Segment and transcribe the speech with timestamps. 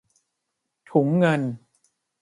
[0.89, 1.41] ถุงเงิน